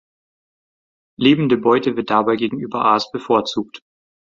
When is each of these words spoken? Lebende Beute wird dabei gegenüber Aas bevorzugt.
Lebende 1.19 1.57
Beute 1.57 1.95
wird 1.95 2.09
dabei 2.09 2.35
gegenüber 2.35 2.83
Aas 2.85 3.11
bevorzugt. 3.11 3.81